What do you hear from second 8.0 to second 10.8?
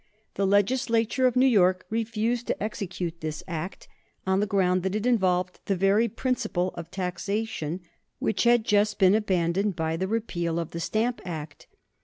which had just been abandoned by the repeal of the